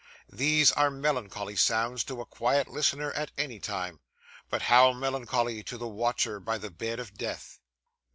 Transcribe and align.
These 0.33 0.71
are 0.71 0.89
melancholy 0.89 1.55
sounds 1.55 2.03
to 2.05 2.21
a 2.21 2.25
quiet 2.25 2.67
listener 2.67 3.11
at 3.11 3.29
any 3.37 3.59
time; 3.59 3.99
but 4.49 4.63
how 4.63 4.93
melancholy 4.93 5.61
to 5.65 5.77
the 5.77 5.87
watcher 5.87 6.39
by 6.39 6.57
the 6.57 6.71
bed 6.71 6.99
of 6.99 7.15
death! 7.19 7.59